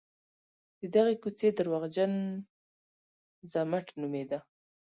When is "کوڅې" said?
1.23-1.49